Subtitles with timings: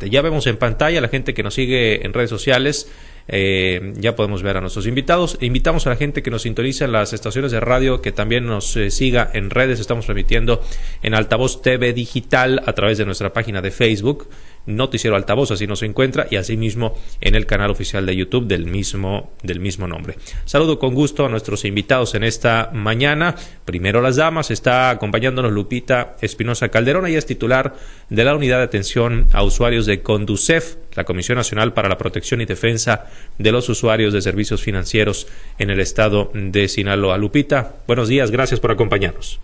[0.00, 2.90] Ya vemos en pantalla la gente que nos sigue en redes sociales.
[3.28, 5.38] Eh, ya podemos ver a nuestros invitados.
[5.40, 8.76] Invitamos a la gente que nos sintoniza en las estaciones de radio que también nos
[8.76, 9.78] eh, siga en redes.
[9.78, 10.60] Estamos transmitiendo
[11.04, 14.26] en Altavoz TV Digital a través de nuestra página de Facebook.
[14.66, 19.32] Noticiero Altavoz, así nos encuentra, y asimismo en el canal oficial de YouTube del mismo,
[19.42, 20.16] del mismo nombre.
[20.44, 23.34] Saludo con gusto a nuestros invitados en esta mañana.
[23.64, 27.74] Primero las damas, está acompañándonos Lupita Espinosa Calderón, ella es titular
[28.08, 32.40] de la Unidad de Atención a Usuarios de Conducef, la Comisión Nacional para la Protección
[32.40, 33.06] y Defensa
[33.38, 35.28] de los Usuarios de Servicios Financieros
[35.58, 37.18] en el estado de Sinaloa.
[37.18, 39.40] Lupita, buenos días, gracias por acompañarnos.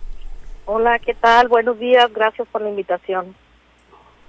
[0.65, 1.47] Hola, ¿qué tal?
[1.47, 3.35] Buenos días, gracias por la invitación.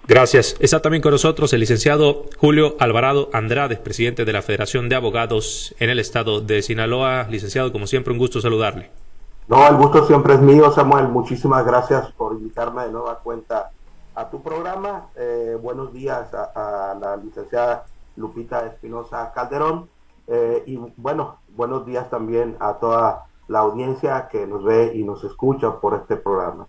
[0.09, 0.57] Gracias.
[0.59, 5.77] Está también con nosotros el licenciado Julio Alvarado Andrade, presidente de la Federación de Abogados
[5.79, 7.29] en el estado de Sinaloa.
[7.31, 8.91] Licenciado, como siempre, un gusto saludarle.
[9.47, 11.07] No, el gusto siempre es mío, Samuel.
[11.07, 13.71] Muchísimas gracias por invitarme de nueva cuenta
[14.17, 15.07] a tu programa.
[15.15, 19.89] Eh, buenos días a, la licenciada Lupita Espinosa Calderón.
[20.27, 25.23] Eh, y bueno, buenos días también a toda la audiencia que nos ve y nos
[25.23, 26.67] escucha por este programa.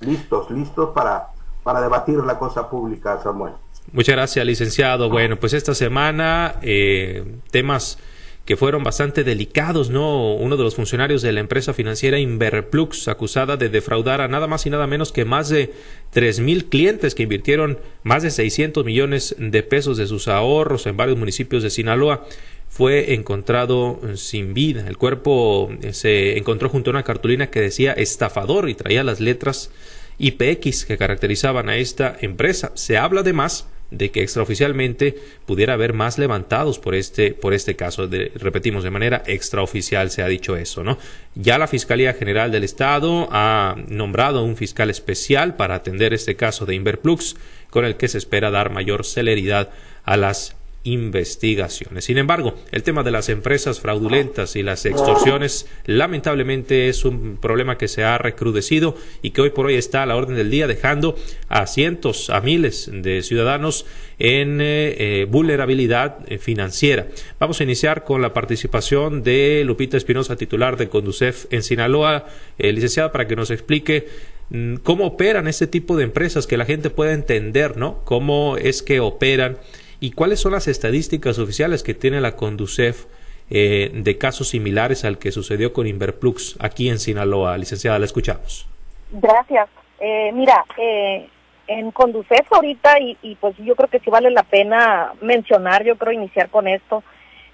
[0.00, 1.30] Listos, listos para
[1.66, 3.54] para debatir la cosa pública, Samuel.
[3.90, 5.10] Muchas gracias, licenciado.
[5.10, 7.98] Bueno, pues esta semana eh, temas
[8.44, 10.36] que fueron bastante delicados, ¿no?
[10.36, 14.64] Uno de los funcionarios de la empresa financiera Inverplux, acusada de defraudar a nada más
[14.66, 15.74] y nada menos que más de
[16.10, 20.96] tres mil clientes que invirtieron más de 600 millones de pesos de sus ahorros en
[20.96, 22.26] varios municipios de Sinaloa,
[22.68, 24.86] fue encontrado sin vida.
[24.86, 29.18] El cuerpo eh, se encontró junto a una cartulina que decía estafador y traía las
[29.18, 29.72] letras
[30.18, 32.72] IPX que caracterizaban a esta empresa.
[32.74, 38.08] Se habla además de que extraoficialmente pudiera haber más levantados por este por este caso
[38.08, 40.98] de, repetimos de manera extraoficial se ha dicho eso no
[41.36, 46.66] ya la fiscalía general del estado ha nombrado un fiscal especial para atender este caso
[46.66, 47.36] de Inverplux
[47.70, 49.70] con el que se espera dar mayor celeridad
[50.04, 50.56] a las
[50.86, 52.04] investigaciones.
[52.04, 57.76] Sin embargo, el tema de las empresas fraudulentas y las extorsiones lamentablemente es un problema
[57.76, 60.68] que se ha recrudecido y que hoy por hoy está a la orden del día
[60.68, 61.16] dejando
[61.48, 63.84] a cientos, a miles de ciudadanos
[64.20, 67.08] en eh, eh, vulnerabilidad eh, financiera.
[67.40, 72.26] Vamos a iniciar con la participación de Lupita Espinosa, titular de Conducef en Sinaloa,
[72.58, 74.06] licenciada, para que nos explique
[74.50, 78.04] mm, cómo operan este tipo de empresas, que la gente pueda entender, ¿no?
[78.04, 79.58] Cómo es que operan
[80.00, 83.06] ¿Y cuáles son las estadísticas oficiales que tiene la Conducef
[83.48, 87.56] eh, de casos similares al que sucedió con Inverplux aquí en Sinaloa?
[87.56, 88.68] Licenciada, la escuchamos.
[89.10, 89.68] Gracias.
[90.00, 91.28] Eh, mira, eh,
[91.66, 96.12] en Conducef ahorita, y, pues yo creo que sí vale la pena mencionar, yo creo
[96.12, 97.02] iniciar con esto,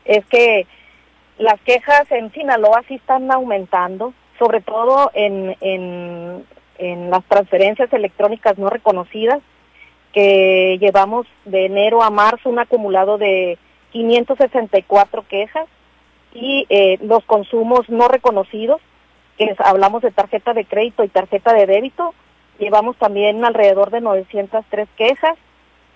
[0.05, 0.67] es que
[1.39, 8.69] las quejas en Sinaloa sí están aumentando, sobre todo en, en las transferencias electrónicas no
[8.69, 9.41] reconocidas
[10.13, 13.59] que llevamos de enero a marzo un acumulado de
[13.93, 15.67] 564 quejas
[16.35, 18.81] y eh, los consumos no reconocidos,
[19.39, 22.15] que hablamos de tarjeta de crédito y tarjeta de débito,
[22.59, 25.39] llevamos también alrededor de 903 quejas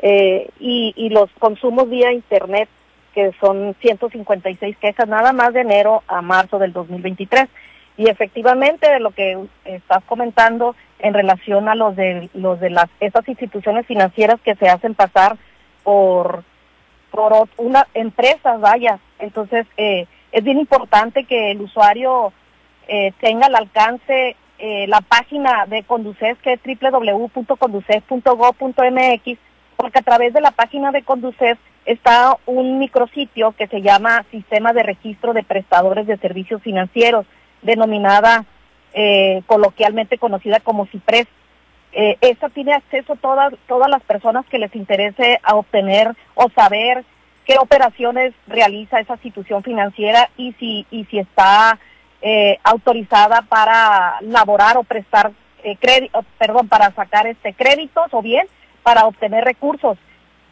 [0.01, 2.69] eh, y, y los consumos vía internet,
[3.15, 7.49] que son 156 quejas nada más de enero a marzo del 2023.
[7.97, 12.89] Y efectivamente, de lo que estás comentando en relación a los de los de las
[13.01, 15.37] esas instituciones financieras que se hacen pasar
[15.83, 16.45] por
[17.11, 18.99] por una empresa, vaya.
[19.19, 22.33] Entonces, eh, es bien importante que el usuario
[22.89, 29.39] eh, tenga al alcance eh, la página de Conducef, que es www.conducef.gov.mx,
[29.77, 34.73] porque a través de la página de Conducef está un micrositio que se llama Sistema
[34.73, 37.27] de Registro de Prestadores de Servicios Financieros
[37.67, 38.47] denominada
[38.95, 41.27] eh, coloquialmente conocida como CIPRES.
[41.93, 47.05] Eh, esta tiene acceso a todas, todas las personas que les interese obtener o saber
[47.45, 51.79] qué operaciones realiza esa institución financiera y si, y si está
[52.23, 58.47] eh, autorizada para laborar o prestar eh, crédito, perdón, para sacar este créditos o bien
[58.83, 59.99] para obtener recursos.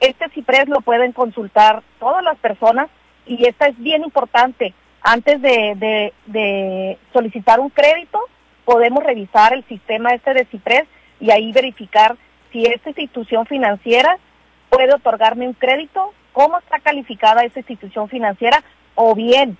[0.00, 2.88] Este CIPRES lo pueden consultar todas las personas
[3.26, 8.18] y esta es bien importante antes de, de, solicitar un crédito,
[8.64, 10.84] podemos revisar el sistema este de CIPRES
[11.20, 12.16] y ahí verificar
[12.50, 14.16] si esta institución financiera
[14.70, 18.64] puede otorgarme un crédito, cómo está calificada esa institución financiera,
[18.94, 19.58] o bien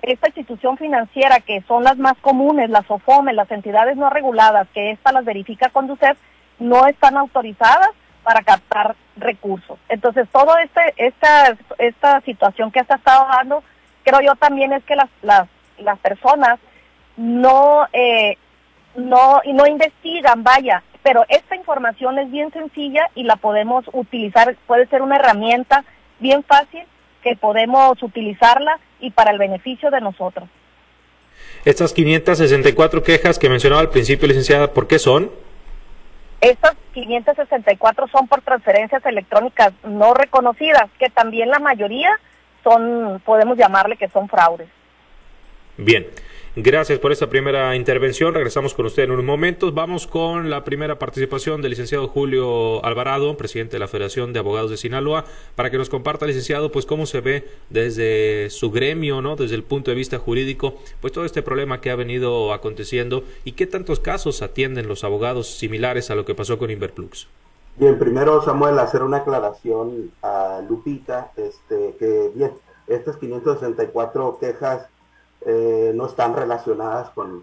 [0.00, 4.92] esta institución financiera, que son las más comunes, las OFOME, las entidades no reguladas, que
[4.92, 6.16] esta las verifica Conducef,
[6.58, 7.90] no están autorizadas
[8.22, 9.78] para captar recursos.
[9.90, 13.62] Entonces, toda este, esta, esta situación que se ha estado dando
[14.04, 15.48] creo yo también es que las, las,
[15.78, 16.58] las personas
[17.16, 18.36] no, eh,
[18.96, 24.86] no, no investigan, vaya, pero esta información es bien sencilla y la podemos utilizar, puede
[24.86, 25.84] ser una herramienta
[26.18, 26.82] bien fácil
[27.22, 30.48] que podemos utilizarla y para el beneficio de nosotros.
[31.64, 35.30] Estas 564 quejas que mencionaba al principio, licenciada, ¿por qué son?
[36.40, 42.10] Estas 564 son por transferencias electrónicas no reconocidas, que también la mayoría
[43.24, 44.68] podemos llamarle que son fraudes.
[45.76, 46.06] Bien.
[46.56, 48.34] Gracias por esta primera intervención.
[48.34, 49.70] Regresamos con usted en un momento.
[49.70, 54.68] Vamos con la primera participación del licenciado Julio Alvarado, presidente de la Federación de Abogados
[54.68, 59.36] de Sinaloa, para que nos comparta, licenciado, pues cómo se ve desde su gremio, ¿no?
[59.36, 63.52] Desde el punto de vista jurídico, pues todo este problema que ha venido aconteciendo y
[63.52, 67.28] qué tantos casos atienden los abogados similares a lo que pasó con Inverplux.
[67.80, 72.52] Bien, primero Samuel, hacer una aclaración a Lupita, este, que bien,
[72.86, 74.86] estas 564 quejas
[75.46, 77.42] eh, no están relacionadas con,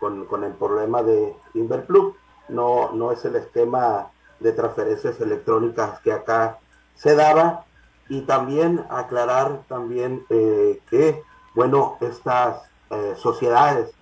[0.00, 2.14] el problema de Inverplug.
[2.48, 4.10] No, no es el esquema
[4.40, 6.58] de transferencias electrónicas que acá
[6.94, 7.66] se daba.
[8.08, 11.22] Y también aclarar también eh, que,
[11.54, 13.92] bueno, estas eh, sociedades,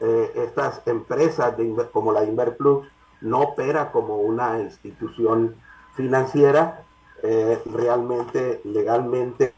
[0.00, 2.84] estas empresas de, como la Inverplug,
[3.20, 5.56] no opera como una institución
[5.94, 6.84] financiera,
[7.22, 9.52] realmente legalmente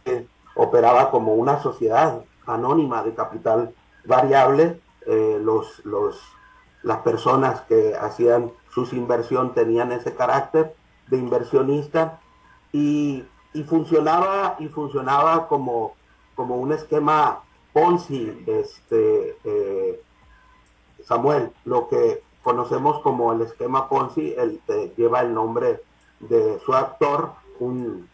[0.55, 3.75] operaba como una sociedad anónima de capital
[4.05, 4.81] variable.
[5.06, 6.20] Eh, los, los,
[6.82, 10.75] las personas que hacían sus inversión tenían ese carácter
[11.08, 12.20] de inversionista
[12.73, 13.25] y,
[13.67, 15.94] funcionaba y funcionaba como,
[16.35, 17.41] como un esquema
[17.73, 20.03] Ponzi, este, eh,
[21.05, 25.83] Samuel, lo que conocemos como el esquema Ponzi, el, eh, lleva el nombre
[26.21, 28.11] de su actor, un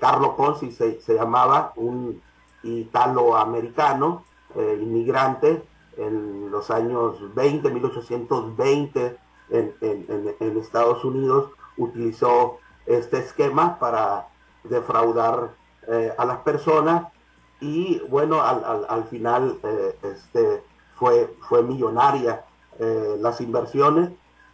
[0.00, 2.22] Carlo Ponzi se, se llamaba, un
[2.62, 4.24] italoamericano,
[4.54, 5.62] eh, inmigrante
[5.96, 9.16] en los años 20, 1820
[9.50, 14.28] en, en, Estados Unidos, utilizó este esquema para
[14.64, 15.54] defraudar
[15.88, 17.12] eh, a las personas
[17.60, 20.62] y bueno, al, final eh, este,
[20.94, 22.44] fue, fue millonaria
[22.78, 24.10] las inversiones.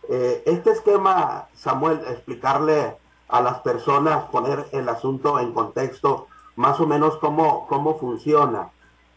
[0.09, 2.97] este esquema, Samuel, explicarle
[3.29, 6.27] a las personas, poner el asunto en contexto,
[6.57, 8.71] más o menos cómo, cómo funciona.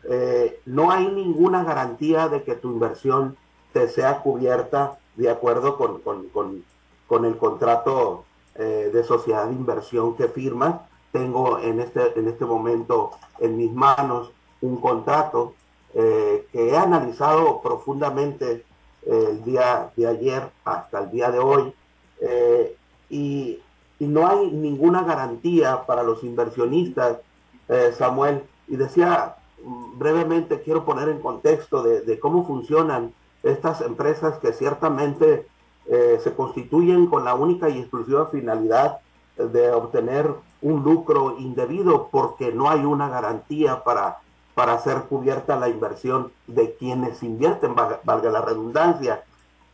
[0.08, 3.38] Eh, no hay ninguna garantía de que tu inversión
[3.74, 8.24] te sea cubierta de acuerdo con, el contrato
[8.56, 10.82] eh, de sociedad de inversión que firmas.
[11.12, 14.32] Tengo en este, en este momento en mis manos
[14.62, 15.54] un contrato
[15.94, 18.64] eh, que he analizado profundamente
[19.06, 21.74] el día de ayer hasta el día de hoy
[23.10, 23.60] y
[24.00, 27.20] y no hay ninguna garantía para los inversionistas,
[27.70, 28.44] eh, Samuel.
[28.68, 33.14] Y decía mm, brevemente, quiero poner en contexto de, cómo funcionan
[33.44, 35.48] estas empresas que ciertamente
[35.88, 39.00] eh, se constituyen con la única y exclusiva finalidad
[39.38, 44.20] de obtener un lucro indebido porque no hay una garantía para,
[44.56, 49.24] para ser cubierta la inversión de quienes invierten, valga, la redundancia.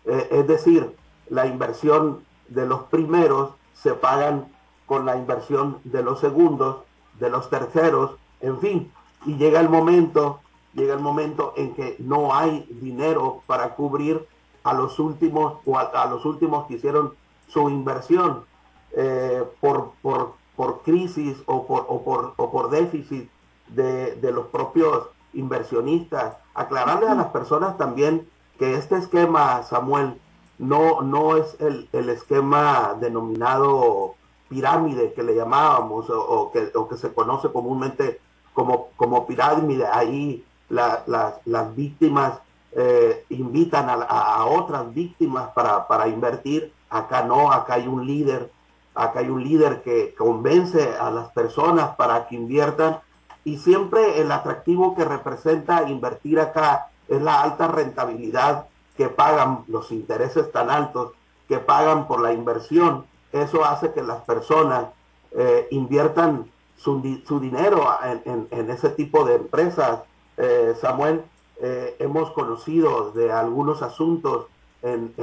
[0.06, 0.98] Eh, es decir,
[1.30, 4.52] la inversión de los primeros se pagan
[4.88, 6.78] con la inversión de los segundos,
[7.20, 8.92] de los terceros, en fin,
[9.26, 10.40] y llega el momento,
[10.74, 14.28] llega el momento en que no hay dinero para cubrir
[14.64, 17.14] a los últimos o a, los últimos que hicieron
[17.48, 18.46] su inversión
[18.94, 23.30] eh, por, por, por, crisis o por, o por, o por déficit
[23.72, 26.38] de, de los propios inversionistas.
[26.54, 28.28] Aclararle a las personas también
[28.60, 30.20] que este esquema, Samuel,
[30.62, 34.14] no, no es el, esquema denominado
[34.48, 38.20] pirámide que le llamábamos o, que, que, se conoce comúnmente
[38.54, 39.88] como, como pirámide.
[39.88, 42.40] Ahí las víctimas
[42.74, 46.72] eh, invitan a, otras víctimas para, invertir.
[46.90, 48.52] Acá no, acá hay un líder,
[48.94, 53.00] acá hay un líder que convence a las personas para que inviertan
[53.44, 59.92] y siempre el atractivo que representa invertir acá es la alta rentabilidad que pagan los
[59.92, 61.14] intereses tan altos
[61.48, 64.86] que pagan por la inversión, eso hace que las personas
[65.32, 67.02] eh, inviertan su,
[67.40, 67.88] dinero
[68.26, 70.02] en, ese tipo de empresas.
[70.38, 71.24] Eh, Samuel,
[71.62, 74.48] eh, hemos conocido de algunos asuntos
[74.82, 75.14] en,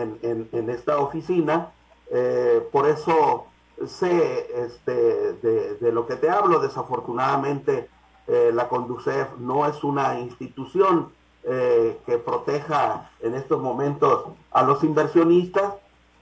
[0.71, 1.73] esta oficina,
[2.73, 3.47] por eso
[3.87, 6.61] sé este, de, lo que te hablo.
[6.61, 7.89] Desafortunadamente,
[8.29, 11.11] la Conducef no es una institución
[11.45, 15.73] eh, que proteja en estos momentos a los inversionistas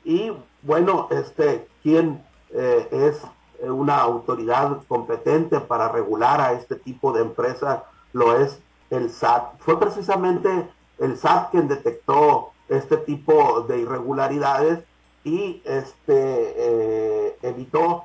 [0.04, 0.30] y
[0.62, 3.20] bueno, este, ¿quién eh, es
[3.60, 7.82] una autoridad competente para regular a este tipo de empresas?
[8.12, 8.60] Lo es
[8.90, 9.58] el SAT.
[9.58, 14.84] Fue precisamente el SAT quien detectó este tipo de irregularidades
[15.24, 18.04] y este, eh, evitó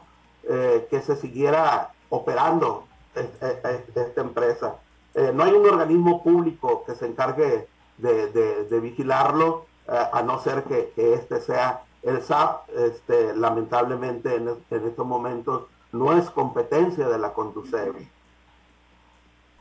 [0.50, 4.76] eh, que se siguiera operando esta empresa.
[5.14, 10.92] Eh, no hay un organismo público que se encargue de, vigilarlo, a no ser que,
[10.96, 12.70] este sea el SAP.
[12.78, 14.48] Este, lamentablemente en,
[14.88, 17.96] estos momentos no es competencia de la Conducef.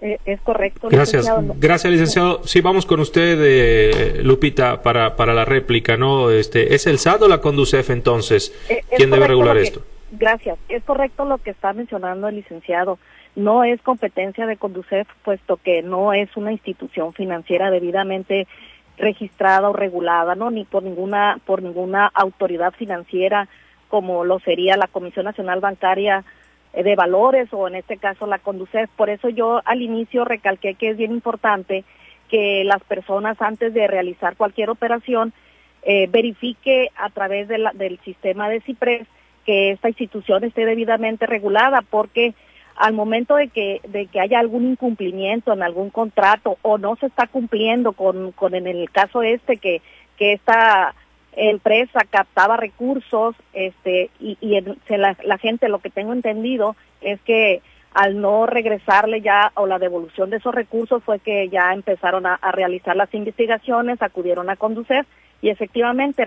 [0.01, 0.89] Eh, es correcto.
[0.91, 2.43] Gracias, gracias licenciado.
[2.45, 6.31] Sí, vamos con usted, eh, Lupita, para, para la réplica, ¿no?
[6.31, 8.55] Este, ¿Es el SAT o la Conducef entonces?
[8.69, 9.83] Eh, ¿Quién debe regular esto?
[10.13, 10.59] Gracias.
[10.69, 12.99] Es correcto lo que está mencionando el licenciado.
[13.41, 18.47] No es competencia de Conducef, puesto que no es una institución financiera debidamente
[18.99, 20.51] registrada o regulada, ¿no?
[20.51, 23.49] Ni por ninguna, por ninguna autoridad financiera
[23.89, 26.23] como lo sería la Comisión Nacional Bancaria
[26.75, 28.91] eh, de valores o en este caso la conducir.
[28.95, 31.85] Por eso yo al inicio recalqué que es bien importante
[32.29, 35.33] que las personas antes de realizar cualquier operación
[35.83, 39.09] eh, verifique a través de del sistema de CIPRES
[39.47, 42.35] que esta institución esté debidamente regulada porque
[42.81, 47.07] al momento de que, de que haya algún incumplimiento en algún contrato o no se
[47.07, 49.83] está cumpliendo con, con en el caso este que,
[50.17, 50.95] que esta
[51.33, 54.39] empresa captaba recursos este y,
[54.89, 57.61] la, gente lo que tengo entendido es que
[57.93, 62.39] al no regresarle ya o la devolución de esos recursos fue que ya empezaron a,
[62.51, 65.05] realizar las investigaciones, acudieron a conducir
[65.43, 66.25] y efectivamente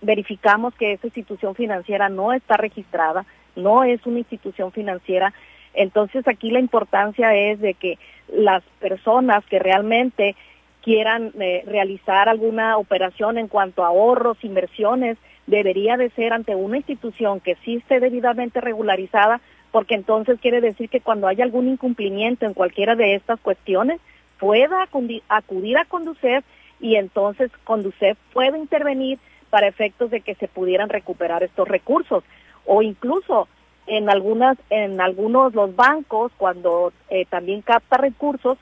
[0.00, 5.32] verificamos que esa institución financiera no está registrada, no es una institución financiera.
[5.74, 7.98] Entonces aquí la importancia es de que
[8.28, 10.36] las personas que realmente
[10.82, 16.76] quieran eh, realizar alguna operación en cuanto a ahorros, inversiones, debería de ser ante una
[16.76, 22.46] institución que sí esté debidamente regularizada, porque entonces quiere decir que cuando haya algún incumplimiento
[22.46, 24.00] en cualquiera de estas cuestiones,
[24.38, 24.82] pueda
[25.28, 26.44] acudir a Conducef
[26.80, 29.18] y entonces Conducef puede intervenir
[29.50, 32.24] para efectos de que se pudieran recuperar estos recursos.
[32.66, 33.48] O incluso
[33.86, 38.58] en algunas en algunos los bancos cuando eh, también capta recursos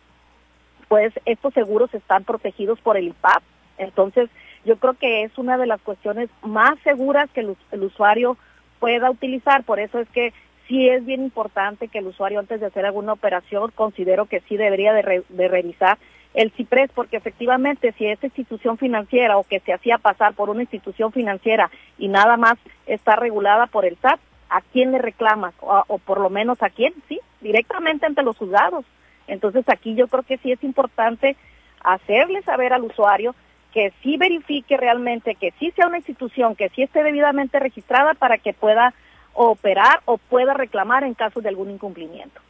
[0.88, 3.44] pues estos seguros están protegidos por el IPAP.
[3.78, 4.28] Entonces,
[4.64, 8.36] yo creo que es una de las cuestiones más seguras que el, usuario
[8.80, 9.62] pueda utilizar.
[9.62, 10.32] Por eso es que
[10.66, 14.56] sí es bien importante que el usuario antes de hacer alguna operación considero que sí
[14.56, 15.96] debería de, revisar
[16.34, 20.62] el CIPRES, porque efectivamente si esa institución financiera o que se hacía pasar por una
[20.62, 25.54] institución financiera y nada más está regulada por el SAT, ¿a quién le reclamas?
[25.60, 28.84] O, o por lo menos a quién, sí, directamente ante los juzgados.
[29.26, 31.36] Entonces aquí yo creo que sí es importante
[31.82, 33.34] hacerle saber al usuario
[33.72, 38.38] que sí verifique realmente que sí sea una institución, que sí esté debidamente registrada para
[38.38, 38.92] que pueda
[39.32, 42.40] operar o pueda reclamar en caso de algún incumplimiento.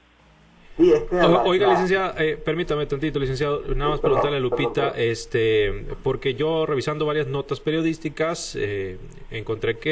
[0.78, 7.04] Oiga, licenciada, eh, permítame tantito, licenciado, nada más preguntarle a Lupita, este, porque yo revisando
[7.04, 8.98] varias notas periodísticas eh,
[9.30, 9.90] encontré que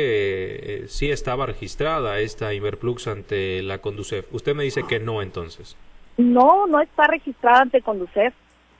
[0.62, 4.32] eh, sí estaba registrada esta Inverplux ante la Conducef.
[4.32, 5.76] Usted me dice que no, entonces.
[6.16, 8.32] No, no está registrada ante Conducef.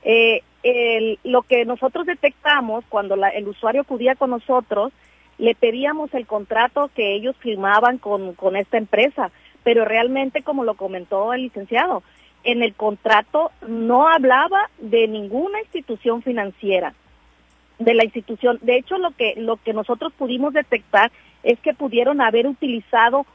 [0.03, 0.41] Eh,
[1.23, 4.91] lo que nosotros detectamos cuando el usuario acudía con nosotros,
[5.37, 9.31] le pedíamos el contrato que ellos firmaban con, con esta empresa,
[9.63, 12.03] pero realmente, como lo comentó el licenciado,
[12.43, 16.93] en el contrato no hablaba de ninguna institución financiera,
[17.79, 18.59] de la institución.
[18.61, 21.11] De hecho, lo que, lo que nosotros pudimos detectar
[21.43, 23.25] es que pudieron haber utilizado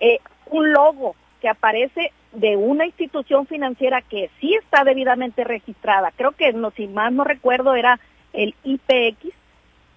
[0.00, 6.12] eh, un logo que aparece de una institución financiera que sí está debidamente registrada.
[6.16, 8.00] Creo que, no, si más no recuerdo, era
[8.32, 9.34] el IPX,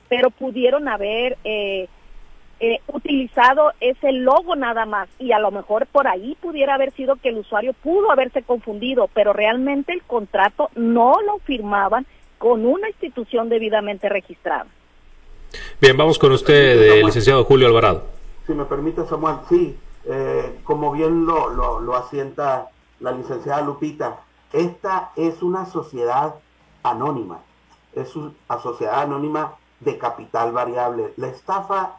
[0.08, 1.88] pero pudieron haber eh,
[2.60, 7.16] eh, utilizado ese logo nada más y a lo mejor por ahí pudiera haber sido
[7.18, 12.88] que el usuario pudo haberse confundido, pero realmente el contrato no lo firmaban con una
[12.90, 14.66] institución debidamente registrada.
[15.80, 18.06] Bien, vamos con usted, licenciado Julio Alvarado.
[18.46, 24.22] Si me permite, Samuel, sí, eh, como bien lo, lo, asienta la licenciada Lupita,
[24.54, 26.36] esta es una sociedad
[26.82, 27.40] anónima,
[27.94, 28.34] es una
[28.64, 31.14] sociedad anónima de capital variable.
[31.18, 31.98] La estafa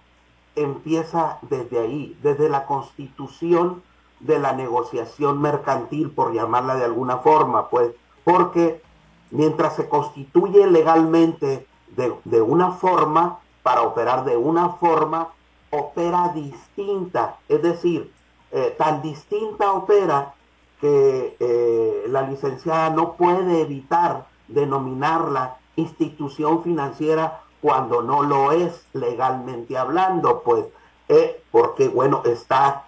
[0.62, 3.83] empieza desde ahí, desde la constitución
[4.21, 7.93] de la negociación mercantil, por llamarla de alguna forma, pues,
[8.25, 8.83] porque
[9.31, 15.29] mientras se constituye legalmente de, de una forma, para operar de una forma,
[15.71, 18.12] opera distinta, es decir,
[18.50, 20.35] eh, tan distinta opera
[20.81, 29.77] que eh, la licenciada no puede evitar denominarla institución financiera cuando no lo es legalmente
[29.77, 30.65] hablando, pues,
[31.09, 32.85] eh, porque, bueno, está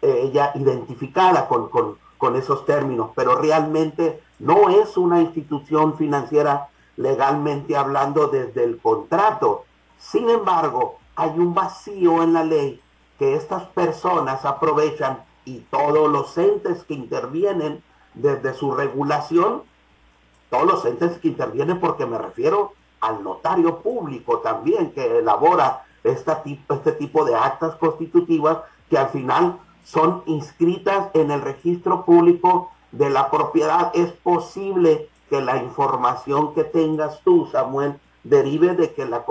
[0.00, 7.76] ella identificada con, con, con, esos términos, pero realmente no es una institución financiera legalmente
[7.76, 9.64] hablando desde el contrato.
[9.98, 12.80] Sin embargo, hay un vacío en la ley
[13.18, 17.82] que estas personas aprovechan y todos los entes que intervienen
[18.14, 19.62] desde su regulación,
[20.50, 26.42] todos los entes que intervienen porque me refiero al notario público también que elabora esta
[26.42, 28.58] tipo, este tipo de actas constitutivas
[28.90, 33.90] que al final son inscritas en el registro público de la propiedad.
[33.94, 39.24] Es posible que la información que tengas tú, Samuel, derive de que la,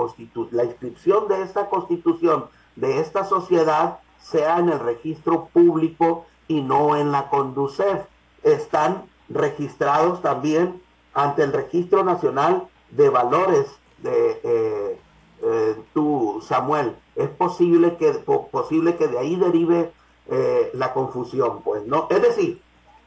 [0.50, 2.46] la inscripción de esta constitución,
[2.76, 8.04] de esta sociedad, sea en el registro público y no en la Conducef.
[8.42, 10.80] Están registrados también
[11.14, 13.66] ante el Registro Nacional de Valores
[13.98, 15.00] de eh,
[15.42, 16.96] eh, tú, Samuel.
[17.16, 18.12] Es posible que,
[18.50, 19.92] posible que de ahí derive
[20.26, 22.06] eh, la confusión, pues, ¿no?
[22.10, 22.62] Es decir,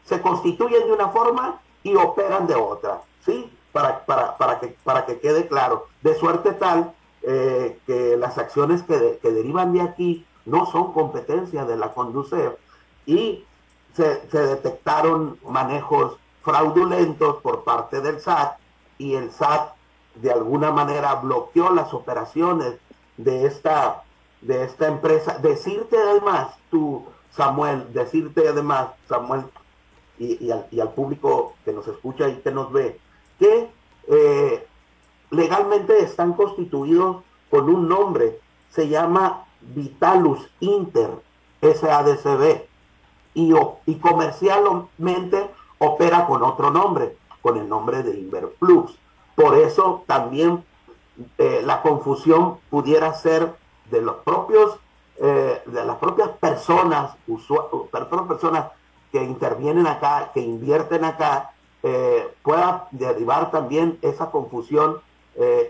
[0.06, 3.52] se constituyen de una forma y operan de otra, ¿sí?
[3.72, 5.88] Para, para, para, que, para que quede claro.
[6.02, 11.78] De suerte tal que las acciones que, que derivan de aquí no son competencia de
[11.78, 12.56] la Conducef
[13.06, 13.46] y
[13.94, 18.58] se, detectaron manejos fraudulentos por parte del SAT
[19.02, 19.74] y el SAT
[20.16, 22.76] de alguna manera bloqueó las operaciones
[23.18, 24.04] de esta,
[24.42, 25.40] de esta empresa.
[25.40, 29.46] Decirte además, tú, Samuel, decirte además, Samuel,
[30.20, 33.00] y, al, público que nos escucha y que nos ve,
[33.40, 33.72] que
[34.08, 34.68] eh,
[35.32, 38.40] legalmente están constituidos con un nombre,
[38.70, 41.10] se llama Vitalus Inter
[41.62, 42.66] SADCB
[43.34, 43.54] y,
[43.88, 48.98] y comercialmente opera con otro nombre, con el nombre de Inverplus.
[49.36, 50.64] Por eso también
[51.38, 53.54] eh, la confusión pudiera ser
[53.90, 54.78] de los propios,
[55.18, 57.16] eh, de las propias personas,
[58.28, 58.68] personas
[59.12, 61.52] que intervienen acá, que invierten acá,
[61.84, 65.02] eh, pueda derivar también esa confusión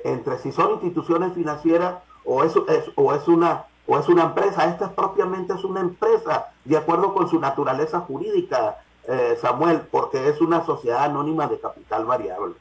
[0.04, 2.56] entre si son instituciones financieras o es,
[2.96, 4.66] o es una o es una empresa.
[4.66, 10.30] Esta es propiamente es una empresa, de acuerdo con su naturaleza jurídica, eh, Samuel, porque
[10.30, 12.54] es una sociedad anónima de capital variable.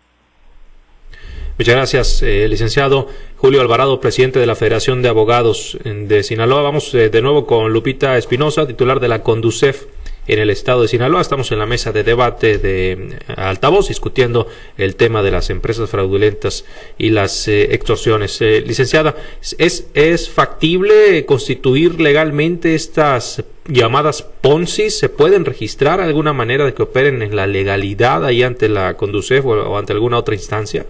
[1.59, 6.63] Muchas gracias, eh, licenciado Julio Alvarado, presidente de la Federación de Abogados de Sinaloa.
[6.63, 9.85] Vamos eh, de nuevo con Lupita Espinosa, titular de la Conducef
[10.27, 11.21] en el estado de Sinaloa.
[11.21, 15.91] Estamos en la mesa de debate de eh, altavoz discutiendo el tema de las empresas
[15.91, 16.65] fraudulentas
[16.99, 18.41] y las eh, extorsiones.
[18.41, 19.15] Eh, licenciada,
[19.59, 24.91] ¿es, ¿es factible constituir legalmente estas llamadas Ponzi?
[24.91, 29.45] ¿Se pueden registrar alguna manera de que operen en la legalidad ahí ante la Conducef
[29.47, 30.87] o, ante alguna otra instancia?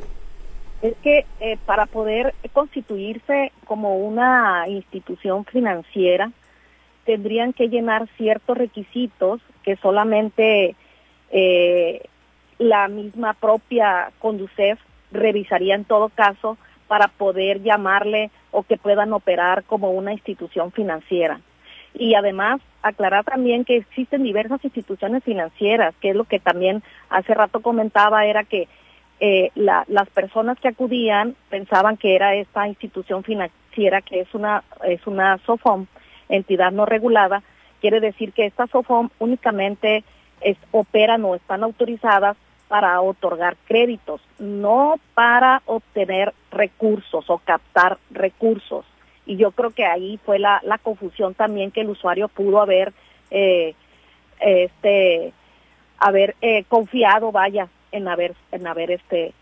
[0.83, 1.27] Es que
[1.67, 6.33] para poder constituirse como una institución financiera,
[7.11, 10.77] tendrían que llenar ciertos requisitos que solamente
[11.33, 12.03] eh,
[12.61, 14.79] la misma propia Conducef
[15.11, 21.41] revisaría en todo caso para poder llamarle o que puedan operar como una institución financiera.
[21.95, 27.35] Y además, aclarar también que existen diversas instituciones financieras, que es lo que también hace
[27.35, 28.69] rato comentaba, era que
[29.19, 35.05] eh, las personas que acudían pensaban que era esta institución financiera, que es una, es
[35.09, 35.87] una SOFOM,
[36.31, 37.43] entidad no regulada,
[37.81, 40.05] quiere decir que estas SOFOM únicamente
[40.71, 42.37] operan o están autorizadas
[42.71, 48.87] para otorgar créditos, no para obtener recursos o captar recursos.
[49.27, 52.93] Y yo creo que ahí fue la, confusión también que el usuario pudo haber,
[53.33, 53.75] eh,
[54.39, 55.33] este,
[55.99, 59.35] haber eh, confiado, vaya, en haber, en haber este,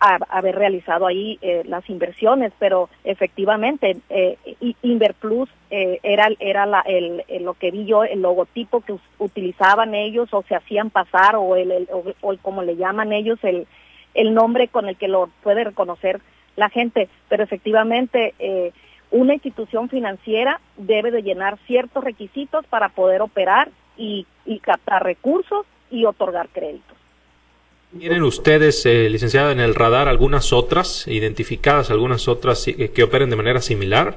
[0.00, 4.38] haber realizado ahí eh, las inversiones, pero efectivamente eh,
[4.82, 10.42] Inverplus eh, era era el, lo que vi yo, el logotipo que utilizaban ellos o
[10.42, 13.66] se hacían pasar o el, o, como le llaman ellos el
[14.14, 16.20] el nombre con el que lo puede reconocer
[16.56, 18.72] la gente, pero efectivamente eh,
[19.12, 24.26] una institución financiera debe de llenar ciertos requisitos para poder operar y
[24.62, 26.99] captar recursos y otorgar créditos.
[27.98, 33.30] ¿Tienen ustedes, eh, licenciada, en el radar algunas otras, identificadas algunas otras eh, que operen
[33.30, 34.16] de manera similar?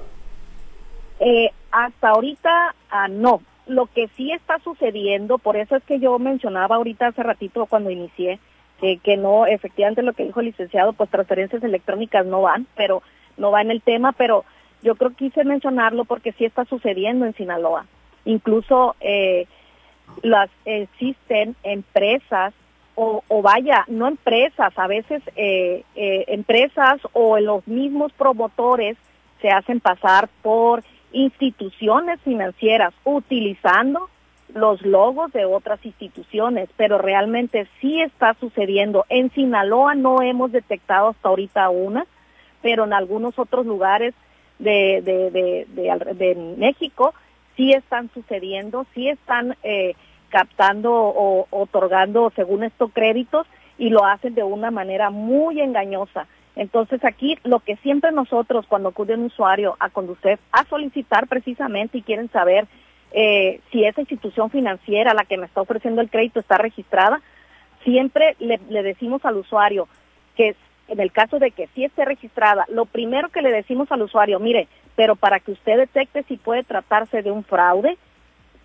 [1.19, 3.41] Eh, hasta ahorita ah, no.
[3.65, 7.89] Lo que sí está sucediendo, por eso es que yo mencionaba ahorita hace ratito cuando
[7.89, 8.39] inicié,
[8.81, 13.01] que no, efectivamente lo que dijo el licenciado, pues transferencias electrónicas no van, pero
[13.37, 14.43] no va en el tema, pero
[14.83, 17.85] yo creo que quise mencionarlo porque sí está sucediendo en Sinaloa.
[18.25, 19.47] Incluso eh,
[20.21, 22.53] las existen empresas
[22.95, 28.97] o, vaya, no empresas, a veces eh, eh, empresas o los mismos promotores
[29.41, 34.09] se hacen pasar por instituciones financieras utilizando
[34.53, 39.05] los logos de otras instituciones, pero realmente sí está sucediendo.
[39.09, 42.05] En Sinaloa no hemos detectado hasta ahorita una,
[42.61, 44.13] pero en algunos otros lugares
[44.59, 47.13] de, de, de, de, México
[47.55, 49.95] sí están sucediendo, sí están eh,
[50.33, 53.45] captando o otorgando, según esto, créditos
[53.77, 56.25] y lo hacen de una manera muy engañosa.
[56.55, 61.99] Entonces aquí lo que siempre nosotros cuando acude un usuario a conducir a solicitar precisamente
[61.99, 62.65] y quieren saber
[63.11, 67.21] eh, si esa institución financiera la que me está ofreciendo el crédito está registrada,
[67.83, 69.87] siempre le, le decimos al usuario
[70.35, 70.55] que
[70.87, 74.39] en el caso de que sí esté registrada, lo primero que le decimos al usuario,
[74.39, 77.97] mire, pero para que usted detecte si puede tratarse de un fraude,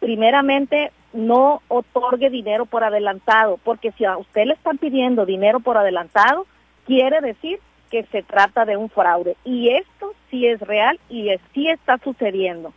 [0.00, 5.76] primeramente no otorgue dinero por adelantado, porque si a usted le están pidiendo dinero por
[5.76, 6.46] adelantado,
[6.86, 9.36] quiere decir que se trata de un fraude.
[9.44, 12.72] Y esto sí es real y sí está sucediendo.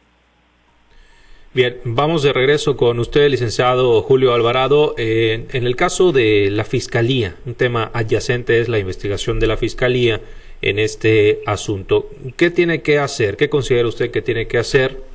[1.53, 4.95] Bien, vamos de regreso con usted, licenciado Julio Alvarado.
[4.97, 9.57] Eh, en el caso de la Fiscalía, un tema adyacente es la investigación de la
[9.57, 10.21] Fiscalía
[10.61, 12.09] en este asunto.
[12.37, 13.35] ¿Qué tiene que hacer?
[13.35, 15.10] ¿Qué considera usted que tiene que hacer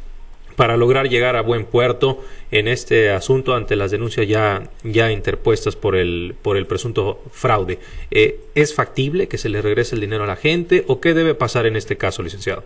[0.56, 5.76] para lograr llegar a buen puerto en este asunto ante las denuncias ya, ya interpuestas
[5.76, 7.78] por el, por el presunto fraude?
[8.10, 11.34] Eh, ¿Es factible que se le regrese el dinero a la gente o qué debe
[11.34, 12.64] pasar en este caso, licenciado?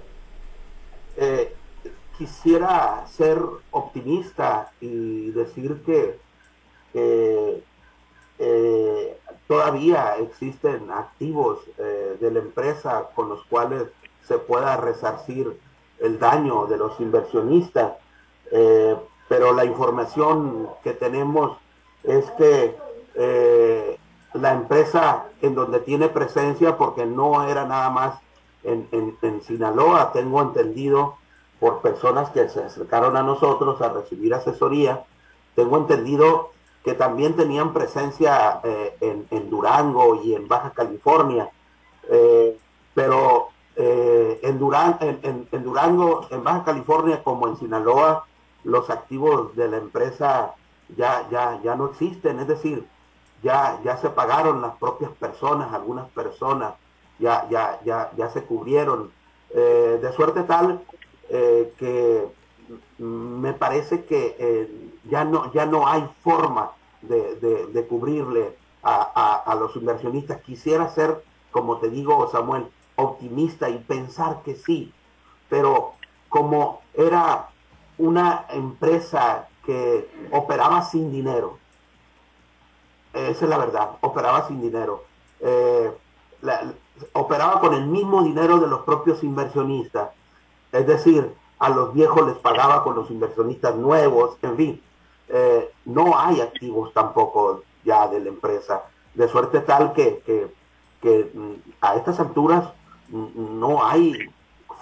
[1.17, 1.53] Eh,
[2.17, 3.39] quisiera ser
[3.73, 6.17] optimista y decir que
[6.95, 7.63] eh,
[9.49, 13.83] todavía existen activos de la empresa con los cuales
[14.27, 15.57] se pueda resarcir
[16.01, 17.93] el daño de los inversionistas,
[18.51, 18.97] eh,
[19.29, 21.59] pero la información que tenemos
[22.03, 22.77] es que
[24.33, 28.21] la empresa en donde tiene presencia, porque no era nada más
[28.65, 31.17] en, en Sinaloa, tengo entendido,
[31.61, 35.05] por personas que se acercaron a nosotros a recibir asesoría.
[35.55, 36.51] Tengo entendido
[36.83, 41.51] que también tenían presencia eh, en, Durango y en Baja California,
[42.09, 42.59] eh,
[42.95, 43.50] pero
[43.81, 48.27] eh, en, Durango, en Baja California como en Sinaloa,
[48.65, 50.55] los activos de la empresa
[50.97, 52.87] ya, ya, ya no existen, es decir,
[53.43, 56.75] ya, ya se pagaron las propias personas, algunas personas
[57.19, 59.13] ya, ya, ya, ya se cubrieron,
[59.53, 60.81] de suerte tal
[61.33, 62.27] eh, que
[62.99, 70.43] me parece que eh, ya, no, ya no hay forma de, cubrirle a, los inversionistas.
[70.43, 72.67] Quisiera ser, como te digo, Samuel,
[73.01, 74.93] optimista y pensar que sí,
[75.49, 75.95] pero
[76.29, 77.49] como era
[77.99, 81.59] una empresa que operaba sin dinero,
[83.13, 85.05] esa es la verdad, operaba sin dinero.
[85.41, 85.91] Eh,
[87.13, 90.11] operaba con el mismo dinero de los propios inversionistas
[90.73, 94.83] es decir, a los viejos les pagaba con los inversionistas nuevos, en fin,
[95.29, 98.85] eh, no hay activos tampoco ya de la empresa,
[99.15, 100.23] de suerte tal que,
[101.01, 102.69] que, mm, a estas alturas
[103.11, 104.31] no hay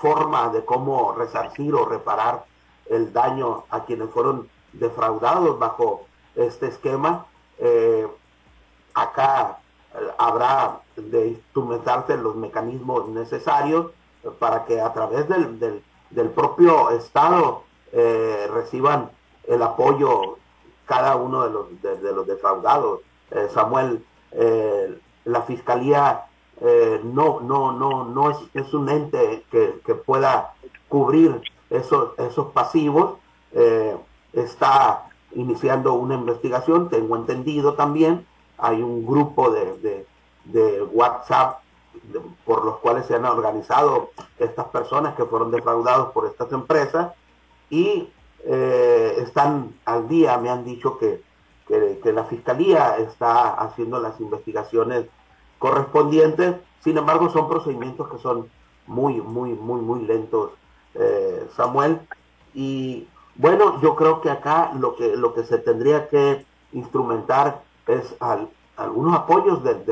[0.01, 2.45] forma de cómo resarcir o reparar
[2.87, 7.27] el daño a quienes fueron defraudados bajo este esquema.
[7.59, 8.07] Eh,
[8.95, 9.59] acá
[9.95, 13.91] eh, habrá de instrumentarse los mecanismos necesarios
[14.39, 15.59] para que a través del,
[16.11, 17.63] del, propio Estado
[17.93, 19.11] eh, reciban
[19.47, 20.39] el apoyo
[20.87, 23.01] cada uno de los, de, los defraudados.
[23.53, 24.03] Samuel,
[25.25, 26.28] la Fiscalía
[26.61, 30.55] no, no, no, no es, es un ente que, que, pueda
[30.89, 31.41] cubrir
[31.71, 33.19] esos, esos pasivos.
[34.33, 40.07] está iniciando una investigación, tengo entendido también, hay un grupo de, de,
[40.47, 41.61] de WhatsApp
[42.45, 47.13] por los cuales se han organizado estas personas que fueron defraudados por estas empresas
[47.71, 48.09] y
[48.45, 51.23] eh, están al día, me han dicho que,
[51.67, 55.07] que, la Fiscalía está haciendo las investigaciones
[55.59, 58.49] correspondientes, sin embargo son procedimientos que son
[58.87, 60.53] muy, muy, muy, muy lentos,
[60.95, 62.01] eh, Samuel.
[62.55, 68.17] Y bueno, yo creo que acá lo que, lo que se tendría que instrumentar es
[68.77, 69.85] algunos apoyos del,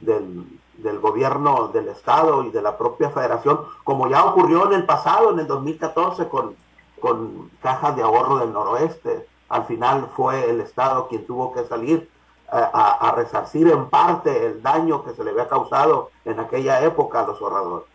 [0.00, 4.86] del, del gobierno del Estado y de la propia federación, como ya ocurrió en el
[4.86, 6.56] pasado, en el 2014, con,
[7.00, 9.26] con cajas de ahorro del noroeste.
[9.48, 12.08] Al final fue el Estado quien tuvo que salir
[12.50, 17.20] a, a, resarcir en parte el daño que se le había causado en aquella época
[17.20, 17.86] a los ahorradores.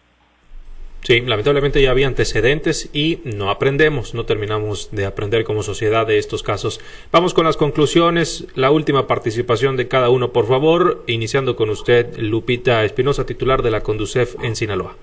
[1.05, 6.17] Sí, lamentablemente ya había antecedentes y no aprendemos, no terminamos de aprender como sociedad de
[6.17, 6.81] estos casos.
[7.11, 12.17] Vamos con las conclusiones, la última participación de cada uno, por favor, iniciando con usted,
[12.17, 14.95] Lupita Espinosa, titular de la Conducef en Sinaloa.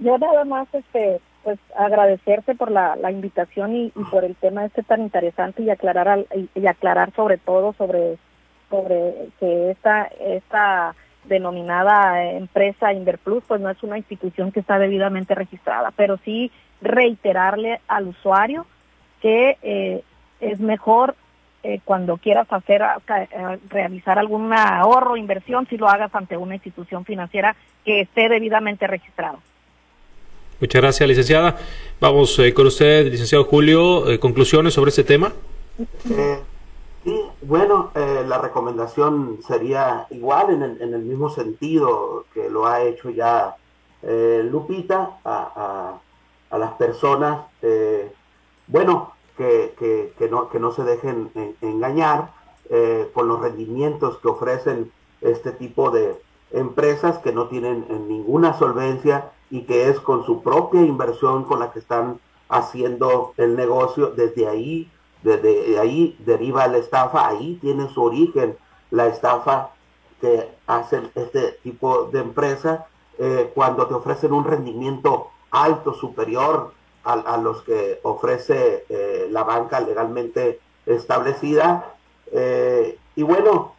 [0.00, 5.00] Yo nada más este, pues agradecerte por la, invitación y, por el tema este tan
[5.00, 8.18] interesante y aclarar y, aclarar sobre todo sobre
[8.68, 15.36] sobre que esta esta denominada empresa Inverplus pues no es una institución que está debidamente
[15.36, 18.66] registrada, pero sí reiterarle al usuario
[19.22, 20.02] que eh,
[20.40, 21.14] es mejor
[21.62, 22.82] eh, cuando quieras hacer
[23.68, 27.54] realizar algún ahorro inversión si lo hagas ante una institución financiera
[27.84, 29.38] que esté debidamente registrada.
[30.60, 31.58] Muchas gracias, licenciada.
[32.00, 34.04] Vamos con usted, licenciado Julio.
[34.20, 35.32] ¿Conclusiones sobre este tema?
[37.04, 42.82] sí, bueno, la recomendación sería igual en el, en el, mismo sentido que lo ha
[42.82, 43.56] hecho ya
[44.02, 45.98] Lupita a,
[46.50, 47.40] a, las personas.
[48.66, 52.30] bueno, que, que, no, que no se dejen engañar
[52.70, 54.90] eh, con los rendimientos que ofrecen
[55.20, 56.16] este tipo de
[56.50, 61.60] empresas que no tienen eh, ninguna solvencia y que es con su propia inversión con
[61.60, 64.08] la que están haciendo el negocio.
[64.08, 64.90] Desde ahí,
[65.22, 68.56] desde ahí deriva la estafa, ahí tiene su origen
[68.90, 69.70] la estafa
[70.20, 72.86] que hacen este tipo de empresa
[73.18, 76.72] eh, cuando te ofrecen un rendimiento alto, superior
[77.04, 81.94] a, los que ofrece eh, la banca legalmente establecida.
[82.32, 83.74] Eh, y bueno,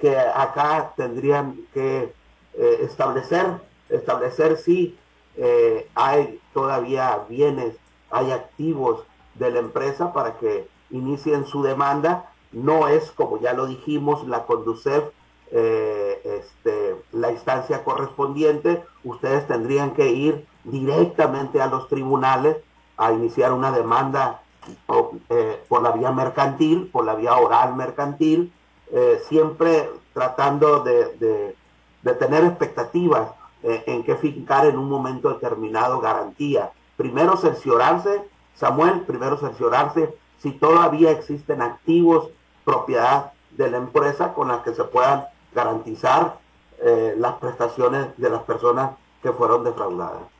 [0.00, 2.12] que acá tendrían que
[2.54, 3.46] establecer,
[3.88, 4.98] establecer si
[5.94, 7.76] hay todavía bienes,
[8.10, 9.02] hay activos
[9.34, 12.30] de la empresa para que inicien su demanda.
[12.52, 15.04] No es, como ya lo dijimos, la Conducef
[16.24, 22.56] este, la instancia correspondiente, ustedes tendrían que ir directamente a los tribunales
[22.96, 24.42] a iniciar una demanda
[25.28, 28.52] eh, por la vía mercantil, por la vía oral mercantil,
[28.90, 31.54] eh, siempre tratando de,
[32.18, 33.28] tener expectativas
[33.64, 36.70] eh, en que fincar en un momento determinado garantía.
[36.96, 38.22] Primero cerciorarse,
[38.54, 42.28] Samuel, primero cerciorarse si todavía existen activos,
[42.64, 45.24] propiedad de la empresa con las que se puedan
[45.54, 46.38] garantizar
[47.16, 48.90] las prestaciones de las personas
[49.22, 50.34] que fueron defraudadas.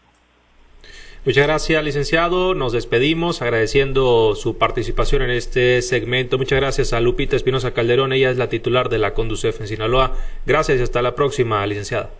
[1.25, 2.55] Muchas gracias, licenciado.
[2.55, 6.37] Nos despedimos agradeciendo su participación en este segmento.
[6.37, 8.13] Muchas gracias a Lupita Espinosa Calderón.
[8.13, 10.13] Ella es la titular de la Conducef en Sinaloa.
[10.45, 12.11] Gracias y hasta la próxima, licenciada.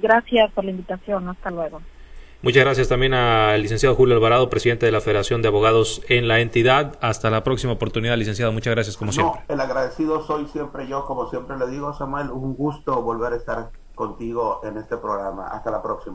[0.00, 1.28] Gracias por la invitación.
[1.28, 1.80] Hasta luego.
[2.44, 6.40] Muchas gracias también al licenciado Julio Alvarado, presidente de la Federación de Abogados en la
[6.40, 6.98] entidad.
[7.00, 8.52] Hasta la próxima oportunidad, licenciado.
[8.52, 9.40] Muchas gracias, como siempre.
[9.48, 12.30] El agradecido soy siempre yo, como siempre le digo, Samuel.
[12.30, 15.48] Un gusto volver a estar contigo en este programa.
[15.48, 16.12] Hasta la próxima.